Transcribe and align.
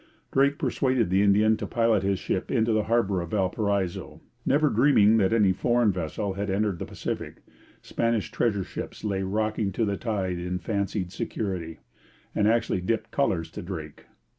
Drake 0.31 0.57
persuaded 0.57 1.11
the 1.11 1.21
Indian 1.21 1.57
to 1.57 1.67
pilot 1.67 2.01
his 2.01 2.17
ship 2.17 2.49
into 2.49 2.71
the 2.73 2.85
harbour 2.85 3.21
of 3.21 3.29
Valparaiso. 3.29 4.19
Never 4.47 4.69
dreaming 4.71 5.17
that 5.17 5.31
any 5.31 5.51
foreign 5.53 5.91
vessel 5.91 6.33
had 6.33 6.49
entered 6.49 6.79
the 6.79 6.87
Pacific, 6.87 7.43
Spanish 7.83 8.31
treasure 8.31 8.63
ships 8.63 9.03
lay 9.03 9.21
rocking 9.21 9.71
to 9.73 9.85
the 9.85 9.97
tide 9.97 10.39
in 10.39 10.57
fancied 10.57 11.11
security, 11.11 11.77
and 12.33 12.47
actually 12.47 12.81
dipped 12.81 13.11
colours 13.11 13.51
to 13.51 13.61
Drake. 13.61 14.05